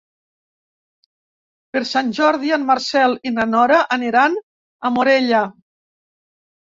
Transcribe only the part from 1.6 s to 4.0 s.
Per Sant Jordi en Marcel i na Nora